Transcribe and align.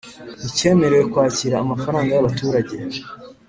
nticyemerewe 0.41 1.03
kwakira 1.11 1.55
amafaranga 1.59 2.09
y 2.13 2.19
abaturage 2.21 2.75